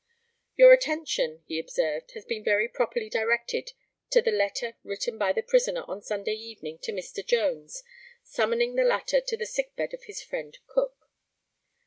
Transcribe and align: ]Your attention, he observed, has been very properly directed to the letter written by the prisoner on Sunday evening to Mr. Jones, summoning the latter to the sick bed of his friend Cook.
]Your 0.57 0.73
attention, 0.73 1.43
he 1.45 1.59
observed, 1.59 2.13
has 2.15 2.25
been 2.25 2.43
very 2.43 2.67
properly 2.67 3.07
directed 3.07 3.73
to 4.09 4.19
the 4.19 4.31
letter 4.31 4.75
written 4.83 5.19
by 5.19 5.31
the 5.31 5.43
prisoner 5.43 5.83
on 5.87 6.01
Sunday 6.01 6.33
evening 6.33 6.79
to 6.79 6.91
Mr. 6.91 7.23
Jones, 7.23 7.83
summoning 8.23 8.73
the 8.73 8.83
latter 8.83 9.21
to 9.21 9.37
the 9.37 9.45
sick 9.45 9.75
bed 9.75 9.93
of 9.93 10.05
his 10.05 10.19
friend 10.23 10.57
Cook. 10.65 11.11